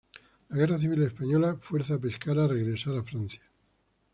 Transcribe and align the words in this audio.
La 0.49 0.55
Guerra 0.57 0.79
civil 0.79 1.03
española 1.03 1.57
fuerza 1.59 1.93
a 1.93 1.99
Pescara 1.99 2.45
a 2.45 2.47
regresar 2.47 2.97
a 2.97 3.03
Francia. 3.03 3.43